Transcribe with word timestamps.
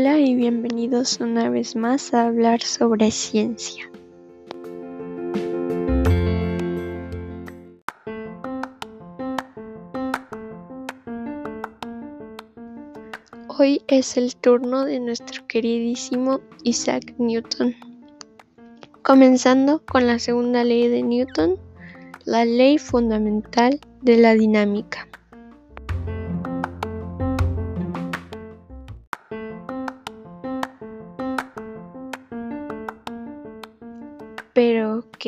Hola 0.00 0.20
y 0.20 0.36
bienvenidos 0.36 1.18
una 1.18 1.50
vez 1.50 1.74
más 1.74 2.14
a 2.14 2.26
hablar 2.28 2.62
sobre 2.62 3.10
ciencia. 3.10 3.90
Hoy 13.48 13.82
es 13.88 14.16
el 14.16 14.36
turno 14.36 14.84
de 14.84 15.00
nuestro 15.00 15.44
queridísimo 15.48 16.38
Isaac 16.62 17.16
Newton. 17.18 17.74
Comenzando 19.02 19.82
con 19.84 20.06
la 20.06 20.20
segunda 20.20 20.62
ley 20.62 20.86
de 20.86 21.02
Newton, 21.02 21.56
la 22.24 22.44
ley 22.44 22.78
fundamental 22.78 23.80
de 24.02 24.16
la 24.16 24.34
dinámica. 24.34 25.08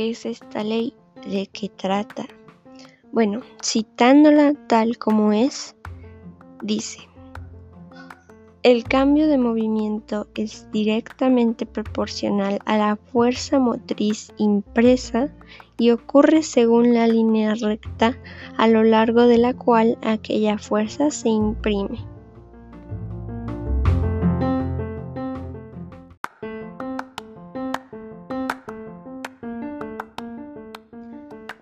¿Qué 0.00 0.08
es 0.08 0.24
esta 0.24 0.64
ley? 0.64 0.94
¿De 1.26 1.46
qué 1.52 1.68
trata? 1.68 2.24
Bueno, 3.12 3.42
citándola 3.62 4.54
tal 4.66 4.96
como 4.96 5.34
es, 5.34 5.76
dice, 6.62 7.00
el 8.62 8.84
cambio 8.84 9.28
de 9.28 9.36
movimiento 9.36 10.26
es 10.34 10.66
directamente 10.72 11.66
proporcional 11.66 12.60
a 12.64 12.78
la 12.78 12.96
fuerza 12.96 13.58
motriz 13.58 14.32
impresa 14.38 15.28
y 15.76 15.90
ocurre 15.90 16.42
según 16.44 16.94
la 16.94 17.06
línea 17.06 17.54
recta 17.54 18.16
a 18.56 18.68
lo 18.68 18.82
largo 18.82 19.26
de 19.26 19.36
la 19.36 19.52
cual 19.52 19.98
aquella 20.00 20.56
fuerza 20.56 21.10
se 21.10 21.28
imprime. 21.28 22.09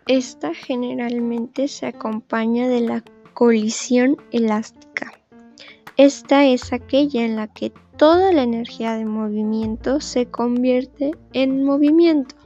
Esta 0.09 0.55
generalmente 0.55 1.69
se 1.69 1.85
acompaña 1.85 2.67
de 2.67 2.81
la 2.81 3.05
colisión 3.35 4.17
elástica. 4.33 5.13
Esta 5.99 6.47
es 6.47 6.73
aquella 6.73 7.27
en 7.27 7.37
la 7.37 7.47
que 7.47 7.75
toda 7.99 8.33
la 8.33 8.43
energía 8.43 8.97
de 8.97 9.05
movimiento 9.05 10.01
se 10.01 10.25
convierte 10.25 11.11
en 11.35 11.63
movimiento, 11.63 12.37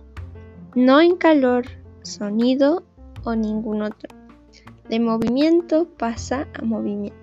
no 0.74 1.00
en 1.00 1.14
calor, 1.14 1.66
sonido 2.02 2.82
o 3.22 3.36
ningún 3.36 3.82
otro. 3.82 4.08
De 4.88 4.98
movimiento 4.98 5.86
pasa 5.96 6.48
a 6.54 6.64
movimiento. 6.64 7.16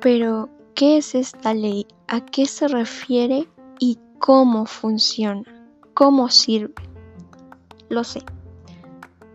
Pero, 0.00 0.48
¿Qué 0.78 0.98
es 0.98 1.16
esta 1.16 1.54
ley? 1.54 1.88
¿A 2.06 2.20
qué 2.20 2.46
se 2.46 2.68
refiere? 2.68 3.48
¿Y 3.80 3.98
cómo 4.20 4.64
funciona? 4.64 5.42
¿Cómo 5.92 6.28
sirve? 6.28 6.72
Lo 7.88 8.04
sé. 8.04 8.22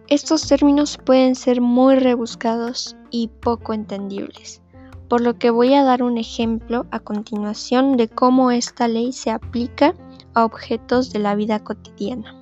Estos 0.07 0.47
términos 0.47 0.97
pueden 1.05 1.35
ser 1.35 1.59
muy 1.59 1.97
rebuscados 1.97 2.95
y 3.09 3.27
poco 3.27 3.73
entendibles, 3.73 4.61
por 5.09 5.19
lo 5.19 5.37
que 5.37 5.49
voy 5.49 5.73
a 5.73 5.83
dar 5.83 6.01
un 6.01 6.17
ejemplo 6.17 6.85
a 6.91 7.01
continuación 7.01 7.97
de 7.97 8.07
cómo 8.07 8.49
esta 8.49 8.87
ley 8.87 9.11
se 9.11 9.29
aplica 9.29 9.95
a 10.33 10.45
objetos 10.45 11.11
de 11.11 11.19
la 11.19 11.35
vida 11.35 11.61
cotidiana. 11.61 12.39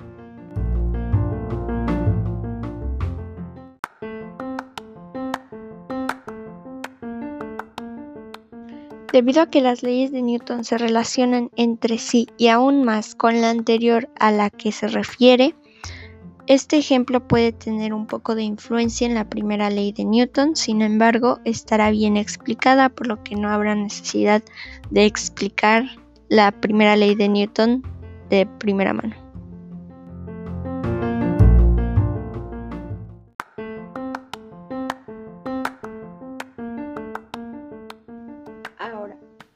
Debido 9.11 9.41
a 9.41 9.49
que 9.49 9.59
las 9.59 9.83
leyes 9.83 10.11
de 10.11 10.21
Newton 10.21 10.63
se 10.63 10.77
relacionan 10.77 11.49
entre 11.57 11.97
sí 11.97 12.27
y 12.37 12.47
aún 12.47 12.85
más 12.85 13.13
con 13.13 13.41
la 13.41 13.49
anterior 13.49 14.09
a 14.17 14.31
la 14.31 14.49
que 14.49 14.71
se 14.71 14.87
refiere, 14.87 15.53
este 16.47 16.77
ejemplo 16.77 17.27
puede 17.27 17.51
tener 17.51 17.93
un 17.93 18.07
poco 18.07 18.35
de 18.35 18.43
influencia 18.43 19.05
en 19.05 19.13
la 19.13 19.29
primera 19.29 19.69
ley 19.69 19.91
de 19.91 20.05
Newton, 20.05 20.55
sin 20.55 20.81
embargo 20.81 21.39
estará 21.43 21.91
bien 21.91 22.17
explicada, 22.17 22.89
por 22.89 23.07
lo 23.07 23.21
que 23.23 23.35
no 23.35 23.49
habrá 23.49 23.75
necesidad 23.75 24.41
de 24.89 25.05
explicar 25.05 25.83
la 26.29 26.51
primera 26.51 26.95
ley 26.95 27.15
de 27.15 27.27
Newton 27.27 27.83
de 28.29 28.45
primera 28.45 28.93
mano. 28.93 29.20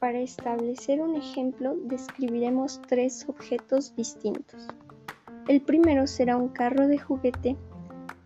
Para 0.06 0.20
establecer 0.20 1.02
un 1.02 1.16
ejemplo 1.16 1.76
describiremos 1.86 2.80
tres 2.88 3.28
objetos 3.28 3.96
distintos. 3.96 4.68
El 5.48 5.62
primero 5.62 6.06
será 6.06 6.38
un 6.38 6.50
carro 6.50 6.88
de 6.88 7.00
juguete 7.00 7.58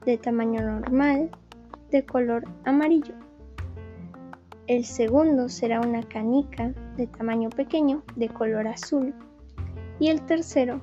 de 0.06 0.18
tamaño 0.18 0.62
normal 0.62 1.32
de 1.90 2.06
color 2.06 2.44
amarillo. 2.66 3.14
El 4.68 4.84
segundo 4.84 5.48
será 5.48 5.80
una 5.80 6.04
canica 6.04 6.74
de 6.98 7.08
tamaño 7.08 7.50
pequeño 7.50 8.04
de 8.18 8.28
color 8.28 8.68
azul. 8.68 9.16
Y 10.02 10.10
el 10.10 10.22
tercero 10.26 10.82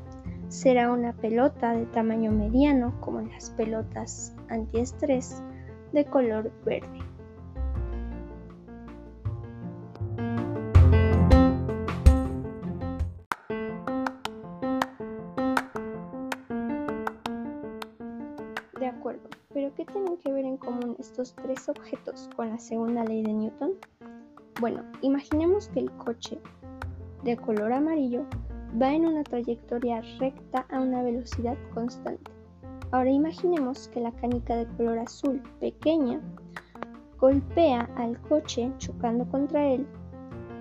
será 0.48 0.90
una 0.90 1.12
pelota 1.12 1.74
de 1.74 1.84
tamaño 1.84 2.32
mediano 2.32 2.98
como 3.02 3.20
las 3.20 3.50
pelotas 3.50 4.34
antiestrés 4.48 5.42
de 5.92 6.06
color 6.06 6.50
verde. 6.64 7.05
Pero 19.52 19.74
¿qué 19.74 19.84
tienen 19.84 20.16
que 20.18 20.32
ver 20.32 20.44
en 20.44 20.56
común 20.56 20.96
estos 20.98 21.34
tres 21.34 21.68
objetos 21.68 22.28
con 22.36 22.50
la 22.50 22.58
segunda 22.58 23.04
ley 23.04 23.22
de 23.22 23.32
Newton? 23.32 23.72
Bueno, 24.60 24.82
imaginemos 25.02 25.68
que 25.68 25.80
el 25.80 25.90
coche 25.92 26.38
de 27.24 27.36
color 27.36 27.72
amarillo 27.72 28.24
va 28.80 28.92
en 28.92 29.06
una 29.06 29.24
trayectoria 29.24 30.02
recta 30.18 30.66
a 30.70 30.80
una 30.80 31.02
velocidad 31.02 31.56
constante. 31.74 32.30
Ahora 32.92 33.10
imaginemos 33.10 33.88
que 33.88 34.00
la 34.00 34.12
canica 34.12 34.54
de 34.54 34.66
color 34.76 34.98
azul 34.98 35.42
pequeña 35.58 36.20
golpea 37.18 37.88
al 37.96 38.20
coche 38.22 38.70
chocando 38.78 39.28
contra 39.30 39.66
él 39.66 39.86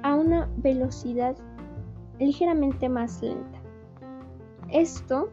a 0.01 0.15
una 0.15 0.49
velocidad 0.57 1.35
ligeramente 2.19 2.89
más 2.89 3.21
lenta. 3.21 3.59
Esto 4.69 5.29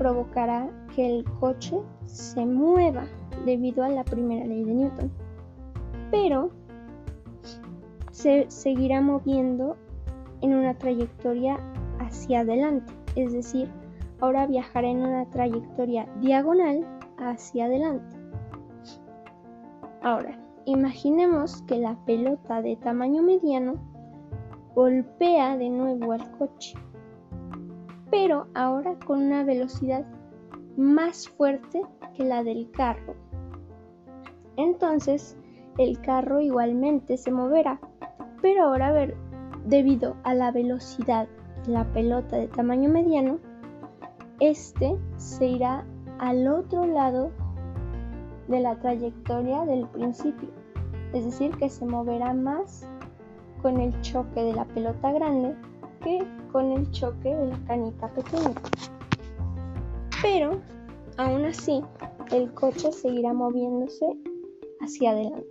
provocará 0.00 0.66
que 0.96 1.18
el 1.18 1.24
coche 1.40 1.78
se 2.06 2.46
mueva 2.46 3.04
debido 3.44 3.84
a 3.84 3.90
la 3.90 4.02
primera 4.02 4.46
ley 4.46 4.64
de 4.64 4.72
Newton. 4.72 5.12
Pero 6.10 6.50
se 8.10 8.50
seguirá 8.50 9.02
moviendo 9.02 9.76
en 10.40 10.54
una 10.54 10.72
trayectoria 10.72 11.58
hacia 11.98 12.40
adelante, 12.40 12.94
es 13.14 13.34
decir, 13.34 13.68
ahora 14.20 14.46
viajará 14.46 14.88
en 14.88 15.02
una 15.02 15.28
trayectoria 15.28 16.08
diagonal 16.22 16.82
hacia 17.18 17.66
adelante. 17.66 18.16
Ahora, 20.00 20.34
imaginemos 20.64 21.60
que 21.64 21.76
la 21.76 21.94
pelota 22.06 22.62
de 22.62 22.76
tamaño 22.76 23.22
mediano 23.22 23.74
golpea 24.74 25.58
de 25.58 25.68
nuevo 25.68 26.12
al 26.12 26.30
coche 26.38 26.74
pero 28.10 28.46
ahora 28.54 28.96
con 29.06 29.22
una 29.22 29.44
velocidad 29.44 30.04
más 30.76 31.28
fuerte 31.28 31.82
que 32.14 32.24
la 32.24 32.42
del 32.42 32.70
carro. 32.70 33.14
Entonces 34.56 35.36
el 35.78 36.00
carro 36.00 36.40
igualmente 36.40 37.16
se 37.16 37.30
moverá, 37.30 37.80
pero 38.42 38.64
ahora 38.64 38.92
ver, 38.92 39.16
debido 39.66 40.16
a 40.24 40.34
la 40.34 40.50
velocidad 40.50 41.28
de 41.64 41.72
la 41.72 41.84
pelota 41.92 42.36
de 42.36 42.48
tamaño 42.48 42.90
mediano, 42.90 43.38
este 44.40 44.98
se 45.16 45.46
irá 45.46 45.84
al 46.18 46.48
otro 46.48 46.86
lado 46.86 47.30
de 48.48 48.60
la 48.60 48.76
trayectoria 48.76 49.64
del 49.64 49.86
principio, 49.88 50.48
es 51.12 51.24
decir, 51.24 51.56
que 51.56 51.68
se 51.68 51.86
moverá 51.86 52.34
más 52.34 52.86
con 53.62 53.78
el 53.78 53.98
choque 54.00 54.42
de 54.42 54.54
la 54.54 54.64
pelota 54.64 55.12
grande 55.12 55.54
con 56.52 56.72
el 56.72 56.90
choque 56.90 57.34
de 57.34 57.46
la 57.46 57.58
canica 57.66 58.08
pequeña. 58.14 58.54
Pero, 60.22 60.60
aún 61.16 61.44
así, 61.44 61.82
el 62.32 62.52
coche 62.54 62.92
seguirá 62.92 63.32
moviéndose 63.32 64.16
hacia 64.80 65.10
adelante. 65.10 65.46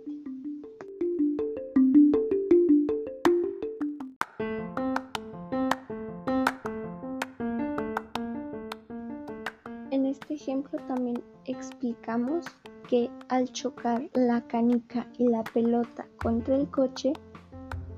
En 9.90 10.06
este 10.06 10.34
ejemplo 10.34 10.78
también 10.86 11.22
explicamos 11.46 12.46
que 12.88 13.08
al 13.28 13.50
chocar 13.52 14.08
la 14.14 14.40
canica 14.42 15.06
y 15.18 15.28
la 15.28 15.44
pelota 15.44 16.06
contra 16.22 16.56
el 16.56 16.68
coche, 16.70 17.12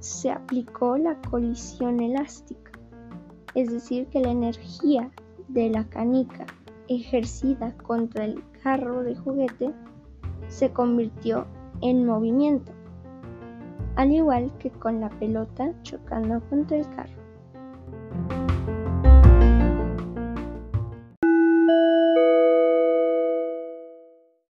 se 0.02 0.32
aplicó 0.32 0.98
la 0.98 1.14
colisión 1.30 2.00
elástica, 2.00 2.72
es 3.54 3.70
decir, 3.70 4.08
que 4.08 4.20
la 4.20 4.32
energía 4.32 5.08
de 5.46 5.70
la 5.70 5.84
canica 5.88 6.44
ejercida 6.88 7.76
contra 7.76 8.24
el 8.24 8.42
carro 8.64 9.04
de 9.04 9.14
juguete 9.14 9.72
se 10.48 10.72
convirtió 10.72 11.46
en 11.82 12.04
movimiento, 12.04 12.72
al 13.94 14.10
igual 14.10 14.50
que 14.58 14.70
con 14.70 15.00
la 15.00 15.08
pelota 15.08 15.72
chocando 15.82 16.40
contra 16.48 16.78
el 16.78 16.88
carro. 16.90 17.21